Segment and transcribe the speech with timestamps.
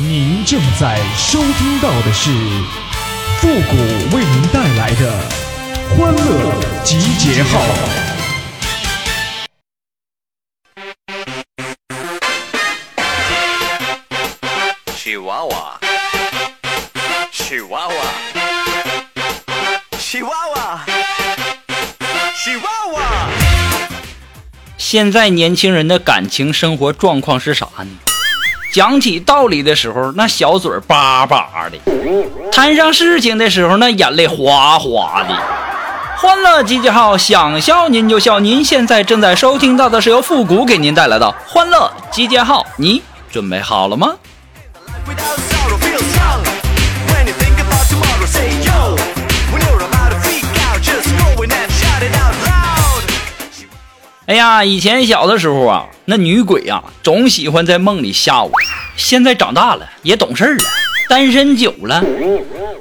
[0.00, 2.30] 您正在收听到的是
[3.40, 3.76] 复古
[4.16, 5.12] 为您带来的
[5.90, 7.60] 欢乐集结号。
[14.96, 15.80] 吉娃娃，
[17.32, 17.94] 吉娃娃，
[19.98, 20.86] 吉娃娃，
[22.44, 23.30] 吉娃娃。
[24.76, 28.07] 现在年轻人的感情生活状况是啥呢？
[28.72, 31.78] 讲起道理的时候，那小嘴叭叭的；
[32.52, 35.34] 谈上事情的时候，那眼泪哗哗的。
[36.16, 38.40] 欢乐集结号，想笑您就笑。
[38.40, 44.14] 您现在正在收听到的是由复古给您带来的欢乐集结号，你准备好了吗？
[54.28, 58.52] 哎呀，以前小的时候啊，那女鬼呀、总喜欢在梦里吓我。
[58.94, 60.64] 现在长大了，也懂事了，
[61.08, 62.04] 单身久了，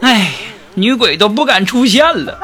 [0.00, 0.32] 哎，
[0.72, 2.40] 女鬼都不敢出现了。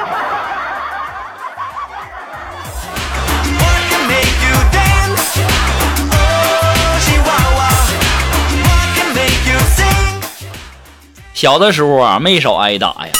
[11.32, 13.12] 小的时候啊，没少挨打呀。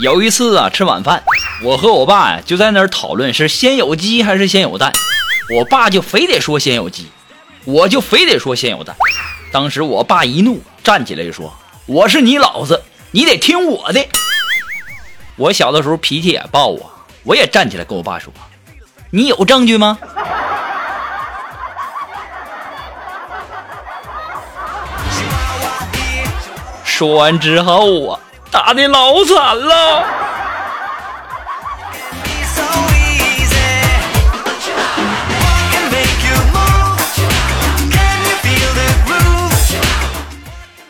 [0.00, 1.24] 有一次啊，吃晚饭，
[1.64, 4.92] 我和我爸呀就在那儿讨论是先有鸡还是先有蛋。
[5.50, 7.10] 我爸就非得说先有鸡，
[7.64, 8.96] 我就非得说先有蛋。
[9.52, 11.54] 当时我爸一怒，站起来就说
[11.86, 14.06] ：“我是你老子，你得听我的。”
[15.36, 16.90] 我小的时候脾气也暴啊，
[17.24, 18.32] 我也站起来跟我爸说
[19.12, 19.98] ：“你有证据吗？”
[26.84, 28.20] 说完之后啊，
[28.50, 30.23] 打的老惨了。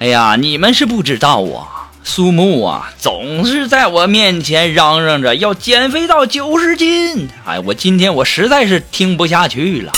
[0.05, 7.27] 哎呀，你们是不知道啊，苏木啊，总是在我面前嚷嚷着要减肥到九十斤。
[7.46, 9.90] 哎，我今天我实在是听不下去了，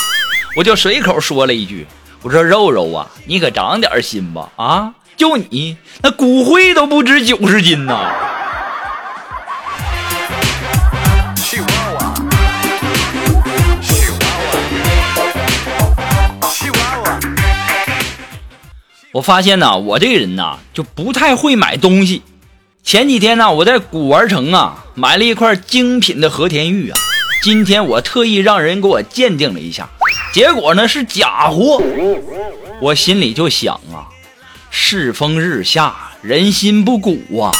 [0.57, 1.89] 我就随口说了一句
[2.23, 4.93] ：“我说肉肉啊，你可长点心吧啊！
[5.17, 8.13] 就你那骨灰都不止九十斤呐！”啊
[19.17, 22.21] 我发现呐，我这个人呐就不太会买东西。
[22.83, 26.99] 前几天呢，我在古玩城啊买了一块精品的和田玉啊，
[27.43, 29.89] 今天我特意让人给我鉴定了一下，
[30.35, 31.83] 结果呢是假货。
[32.79, 34.05] 我心里就想啊，
[34.69, 37.51] 世风日下，人心不古啊。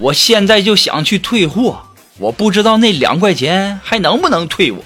[0.00, 1.82] 我现在就想去退货，
[2.18, 4.82] 我不知道那两块钱还能不能退我。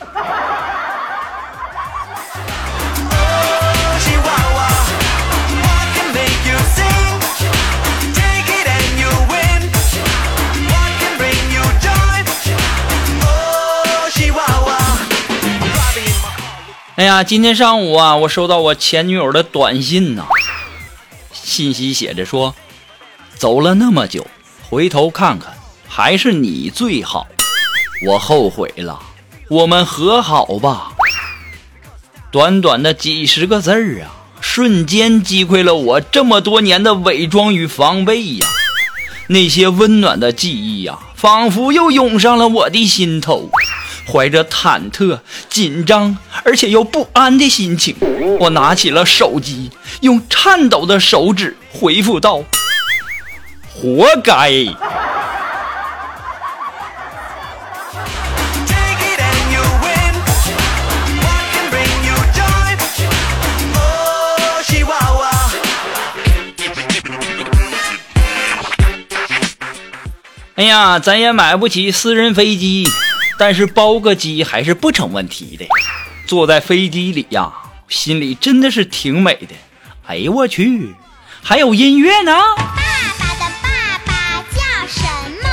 [17.02, 20.24] 哎呀，今天上午啊，我收到我前女友的短信呐、
[21.32, 22.54] 信息写着说，
[23.34, 24.24] 走了那么久，
[24.70, 25.52] 回头看看，
[25.88, 27.26] 还是你最好，
[28.06, 29.00] 我后悔了，
[29.48, 30.92] 我们和好吧。
[32.30, 38.46] 短短的几十个字儿啊，瞬间击溃了我这么多年的伪装与防备呀。
[39.26, 43.50] 那些温暖的记忆呀、仿佛又涌上了我的心头。
[44.06, 47.96] 怀着忐忑、紧张而且又不安的心情，
[48.40, 49.70] 我拿起了手机，
[50.00, 52.42] 用颤抖的手指回复道，
[53.72, 54.52] 活该。
[70.54, 72.86] 哎呀，咱也买不起私人飞机。
[73.44, 75.66] 但是包个机还是不成问题的。
[76.28, 77.52] 坐在飞机里呀，
[77.88, 79.48] 心里真的是挺美的。
[80.06, 80.94] 哎呦我去，
[81.42, 82.32] 还有音乐呢！
[82.56, 82.72] 爸
[83.18, 85.02] 爸的爸爸叫什
[85.42, 85.48] 么？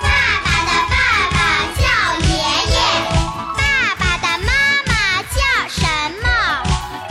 [0.00, 0.08] 爸
[0.42, 0.96] 爸的爸
[1.28, 1.36] 爸
[1.76, 1.84] 叫
[2.28, 2.32] 爷
[2.72, 2.80] 爷。
[3.58, 4.50] 爸爸的妈
[4.86, 5.84] 妈叫什
[6.22, 6.26] 么？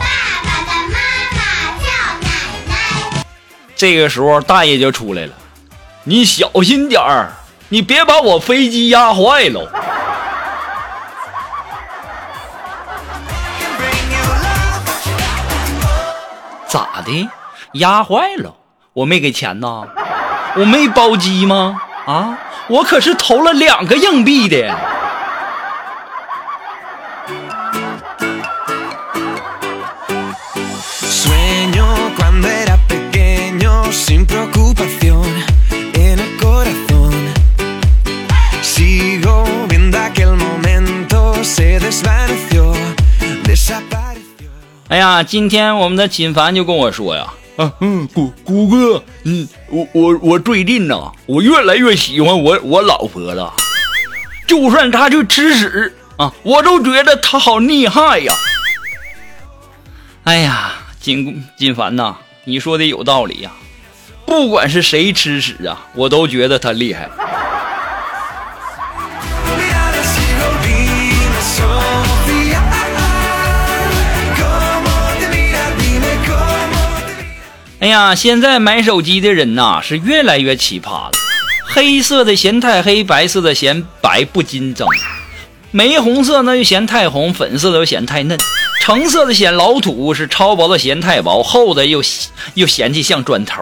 [0.00, 0.04] 爸
[0.42, 0.98] 爸的妈
[1.30, 1.86] 妈叫
[2.22, 2.26] 奶
[2.66, 3.24] 奶。
[3.76, 5.34] 这个时候大爷就出来了，
[6.02, 7.32] 你小心点儿，
[7.68, 9.68] 你别把我飞机压坏喽。
[16.72, 17.28] 咋的？
[17.74, 18.54] 压坏了，
[18.94, 19.86] 我没给钱呐，
[20.56, 21.76] 我没包机吗？
[22.06, 24.74] 啊，我可是投了两个硬币的。
[38.62, 42.72] Sigo viendo aquel momento se desvaneció.
[44.92, 53.54] 哎呀，今天我们的锦凡就跟我说呀，啊，嗯，谷谷哥，嗯，我我我最近呐，我越来越喜欢我我老婆了，
[54.46, 58.34] 就算她去吃屎啊，我都觉得她好厉害呀。
[60.24, 63.50] 哎呀，金金凡呐，你说的有道理呀，
[64.26, 67.08] 不管是谁吃屎啊，我都觉得他厉害。
[77.82, 81.10] 哎呀，现在买手机的人呐是越来越奇葩了，
[81.66, 84.86] 黑色的嫌太黑，白色的嫌白不经整，
[85.72, 88.38] 玫红色呢又嫌太红，粉色的又嫌太嫩，
[88.82, 92.00] 橙色的嫌老土，是超薄的嫌太薄，厚的又
[92.54, 93.60] 又嫌弃像砖头。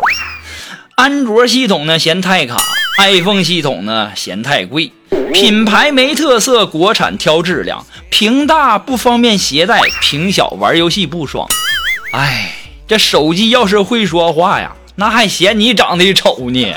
[0.97, 2.59] 安卓系统呢嫌太卡
[2.99, 4.93] ，iPhone 系统呢嫌太贵，
[5.33, 11.49] 品牌没特色，国产挑质量，屏大不方便携带，屏小玩游戏不爽。
[12.13, 12.55] 哎，
[12.91, 16.75] 这手机要是会说话呀，那还嫌你长得丑呢。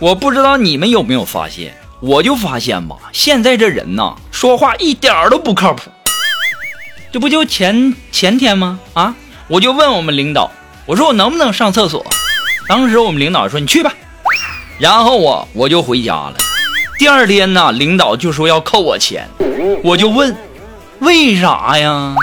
[0.00, 5.92] 我不知道你们有没有发现，我就发现吧，现在这人呐，说话一点儿都不靠谱。
[7.12, 8.80] 这不就前前天吗？
[8.94, 9.14] 啊，
[9.46, 10.50] 我就问我们领导，
[10.86, 12.06] 我说我能不能上厕所？
[12.68, 13.92] 当时我们领导说你去吧，
[14.78, 16.34] 然后啊，我就回家了。
[16.96, 19.28] 第二天呢，领导就说要扣我钱，
[19.82, 20.36] 我就问
[21.00, 22.14] 为啥呀？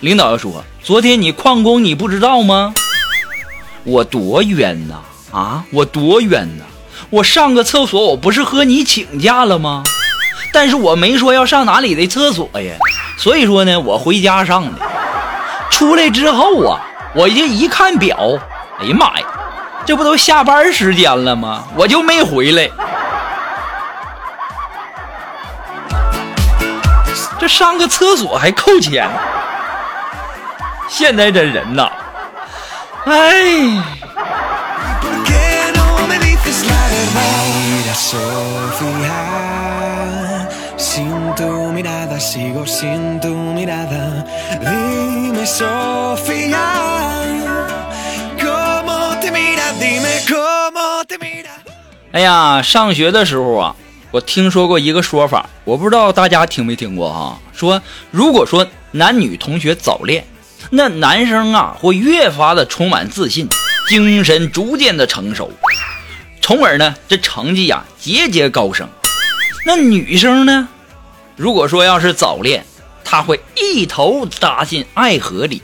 [0.00, 2.72] 领导就说昨天你旷工你不知道吗？
[3.82, 4.94] 我多冤呐！
[5.32, 6.64] 啊，我多冤呐！
[7.10, 9.82] 我上个厕所，我不是和你请假了吗？
[10.52, 12.72] 但是我没说要上哪里的厕所呀，
[13.18, 14.80] 所以说呢，我回家上的。
[15.70, 16.80] 出来之后啊，
[17.16, 18.16] 我就一看表，
[18.78, 19.26] 哎呀妈呀，
[19.86, 21.64] 这不都下班时间了吗？
[21.74, 22.68] 我就没回来。
[27.38, 29.08] 这上个厕所还扣钱，
[30.88, 31.90] 现在这人呐，
[33.06, 33.82] 哎。
[37.96, 39.18] Sofía,
[40.76, 44.22] sin tu mirada sigo sin tu mirada.
[44.60, 46.95] Dime, Sofía,
[52.16, 53.76] 哎呀，上学的时候啊，
[54.10, 57.38] 我听说过一个说法，我不知道大家听没听过哈。
[57.52, 60.26] 说如果说男女同学早恋，
[60.70, 63.46] 那男生啊会越发的充满自信，
[63.90, 65.52] 精神逐渐的成熟，
[66.40, 68.88] 从而呢这成绩呀节节高升。
[69.66, 70.68] 那女生呢，
[71.36, 72.64] 如果说要是早恋，
[73.04, 75.60] 她会一头扎进爱河里，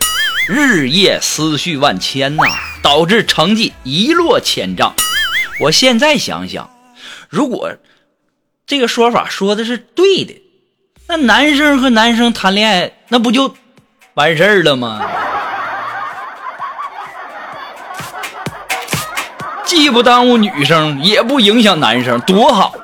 [0.47, 2.43] 日夜思绪万千呐、
[2.83, 4.95] 导致成绩一落千丈。
[5.63, 6.69] 我现在想想，
[7.29, 7.71] 如果
[8.67, 10.43] 这个说法说的是对的，
[11.07, 13.55] 那男生和男生谈恋爱，那不就
[14.15, 15.01] 完事儿了吗？
[19.65, 22.75] 既不耽误女生，也不影响男生，多好！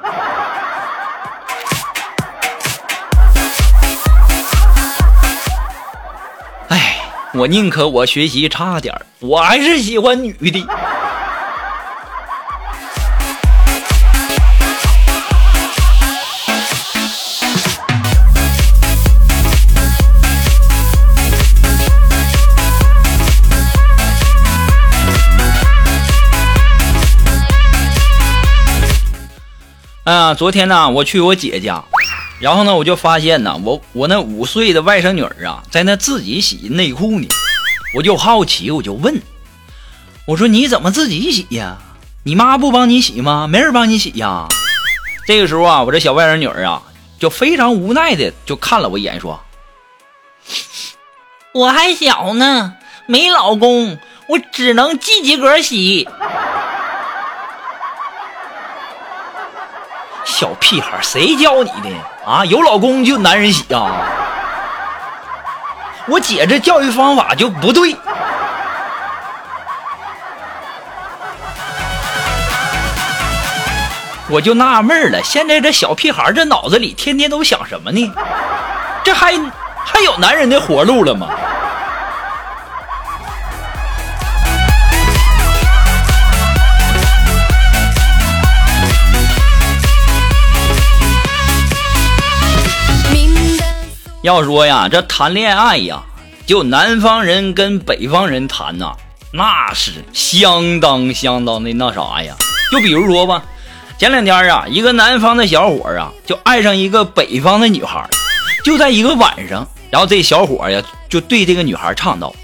[6.68, 7.00] 哎，
[7.34, 10.64] 我宁可我学习差点我还是喜欢女的。
[30.34, 31.82] 昨天呢，我去我姐家，
[32.40, 37.28] 然后呢，我就发现呢，我我那五岁的外甥女儿啊，在那自己洗内裤呢，
[37.94, 39.20] 我就好奇，我就问，
[40.26, 41.78] 我说你怎么自己洗呀？
[42.24, 43.46] 你妈不帮你洗吗？
[43.46, 44.46] 没人帮你洗呀？
[45.26, 46.82] 这个时候啊，我这小外甥女儿啊，
[47.18, 49.40] 就非常无奈的就看了我一眼，说
[51.52, 52.74] ：“我还小呢，
[53.06, 56.08] 没老公，我只能自己个儿洗。”
[60.38, 61.90] 小屁孩，谁教你的
[62.24, 62.44] 啊？
[62.44, 63.90] 有老公就男人洗啊？
[66.06, 67.96] 我姐这教育方法就不对。
[74.28, 78.14] 我就纳闷了，现在这小屁孩这脑子里天天都想什么呢？
[79.02, 79.32] 这还
[79.84, 81.30] 还有男人的活路了吗？
[94.28, 96.02] 要说呀，这谈恋爱呀，
[96.44, 98.92] 就南方人跟北方人谈呐、
[99.32, 102.36] 那是相当相当的那啥呀。
[102.70, 103.42] 就比如说吧，
[103.98, 108.06] 前两天啊，一个南方的小伙啊，就爱上一个北方的女孩，
[108.62, 112.36] 就在一个晚上，然后这小伙呀，就对这个女孩唱道：“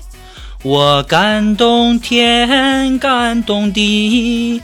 [0.64, 4.62] 我感动天，感动地。”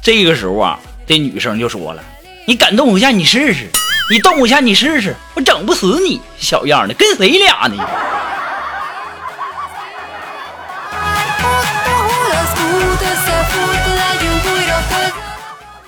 [0.00, 2.04] 这个时候啊，这女生就说了
[2.46, 3.66] ：“你感动我一下，你试试；
[4.12, 7.82] 你动我一下，你试试，我整不死你，小样的，跟谁俩呢？”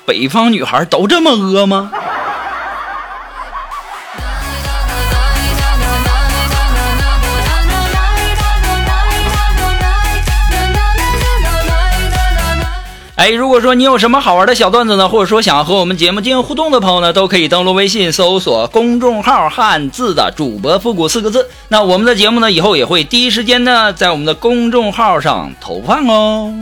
[0.06, 1.90] 北方女孩都这么恶吗？
[13.24, 21.48] 哎，如果说你有什么好玩的小段子呢，或者说想要和我们节目进行互动的朋友呢，都可以登录微信搜索公众号“汉字的主播复古”四个字。
[21.68, 26.52] 那我们的节目呢，以后也会第一时间呢在我们的公众号上投放哦。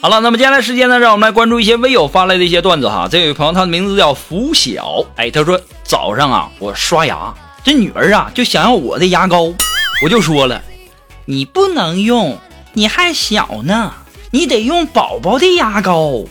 [0.00, 3.06] 好了，那么接下来时间呢，让我们来关注一些微友发来的一些段子哈。
[3.10, 5.60] 这位朋友他的名字叫拂晓，哎，他说
[5.90, 9.52] 早上啊，我刷牙，这女儿啊就想要我的牙膏，
[10.04, 10.62] 我就说了，
[11.24, 12.38] 你不能用，
[12.74, 13.92] 你还小呢，
[14.30, 16.22] 你得用宝宝的牙膏。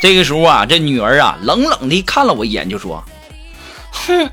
[0.00, 3.04] 这个时候啊，这女儿啊冷冷的看了我一眼，就说，
[3.90, 4.30] 哼，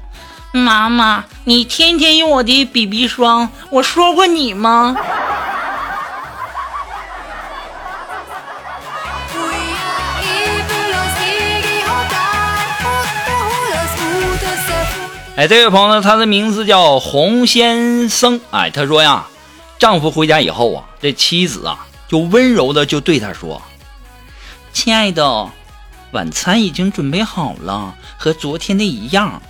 [0.53, 4.95] 妈妈，你天天用我的 BB 霜，我说过你吗？
[15.35, 18.39] 哎，这位朋友，他的名字叫洪先生。
[18.51, 19.25] 哎，他说呀，
[19.79, 23.59] 丈夫回家以后啊，这妻子啊就温柔的就对他说
[24.71, 25.49] ：“亲爱的，
[26.11, 29.41] 晚餐已经准备好了，和昨天的一样。”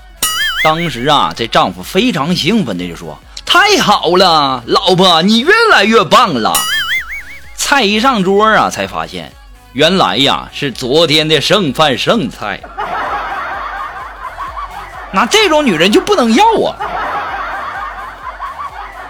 [0.63, 6.53] 当时啊，这丈夫非常兴奋的就说：“太好了，老婆，你越来越棒了。”
[7.57, 9.33] 菜一上桌啊，才发现
[9.73, 12.61] 原来呀是昨天的剩饭剩菜。
[15.15, 16.75] 那这种女人就不能要啊！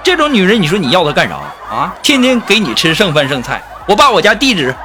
[0.04, 1.36] 这种女人，你说你要她干啥
[1.74, 1.96] 啊？
[2.04, 3.64] 天天给你吃剩饭剩菜。
[3.86, 4.76] 我把我家地址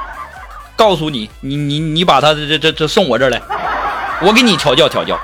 [0.76, 3.42] 告诉你，你你你把她这这这送我这儿来，
[4.20, 5.18] 我给你调教调教。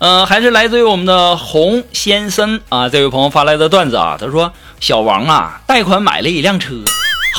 [0.00, 6.74] 呃，还是来自于我们的洪先生啊，这位朋友发来的段子啊，他说小王啊，贷款买了一辆车。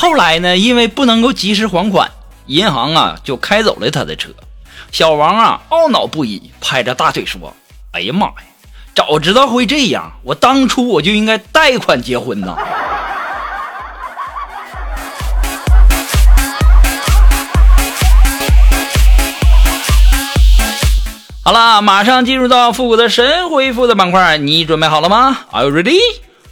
[0.01, 2.10] 后来呢，因为不能够及时还款，
[2.46, 4.29] 银行啊就开走了他的车。
[4.94, 7.53] 小王啊懊恼不已，拍着大腿说
[7.91, 8.36] ：“哎呀妈呀，
[8.96, 12.56] 早知道会这样，我当初我就应该贷款结婚呐！”
[21.44, 26.00] 好了，马上进入到复古的神回复的板块，你准备好了吗？Are you ready?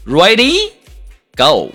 [0.05, 0.71] Ready?
[1.37, 1.71] Go!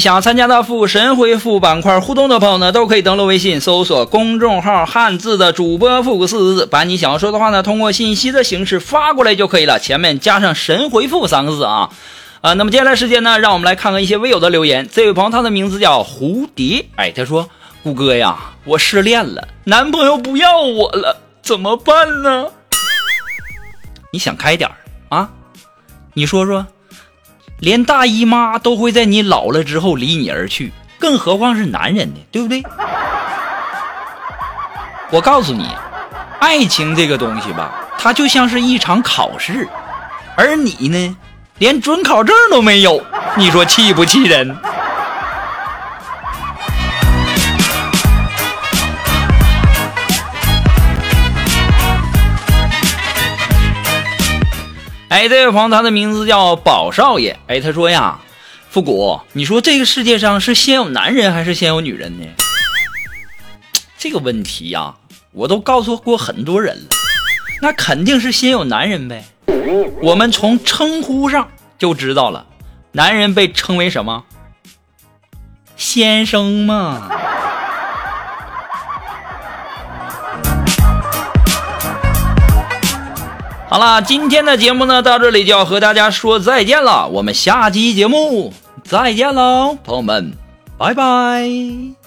[0.00, 11.90] 想要参加到复神回复板块互动的朋友呢，都可以登录微信搜索公众号“汉字的主播复古四字”，把你想要说的话呢，通过信息的形式发过来就可以了，前面加上“神回复”三个字啊。
[12.40, 14.88] 啊，那么接下来时间呢，让我们来看看一些微友的留言。
[14.92, 17.48] 这位朋友他的名字叫蝴蝶，哎，他说
[17.82, 22.46] ：“谷哥呀，我失恋了，男朋友不要我了，怎么办呢？”
[24.12, 24.70] 你想开点
[25.08, 25.30] 啊，
[26.12, 26.66] 你说说。
[27.64, 32.20] 连大姨妈都会在你老了之后离你而去，更何况是男人呢？
[32.30, 32.62] 对不对？
[35.10, 35.66] 我告诉你，
[36.40, 39.66] 爱情这个东西吧，它就像是一场考试，
[40.36, 41.16] 而你呢，
[41.56, 43.02] 连准考证都没有，
[43.34, 44.54] 你说气不气人？
[55.14, 57.38] 哎，这位朋友，他的名字叫宝少爷。
[57.46, 58.18] 哎，他说呀，
[58.68, 62.26] 复古，你说这个世界上是先有男人还是先有女人呢？
[63.96, 64.96] 这个问题呀，
[65.30, 66.96] 我都告诉过很多人了，
[67.62, 69.24] 那肯定是先有男人呗。
[70.02, 72.44] 我们从称呼上就知道了，
[72.90, 74.24] 男人被称为什么？
[75.76, 77.08] 先生嘛。
[83.74, 87.08] 好了，今天的节目呢，到这里就要和大家说再见了。
[87.08, 88.54] 我们下期节目
[88.84, 90.32] 再见喽，朋友们，
[90.78, 92.03] 拜拜。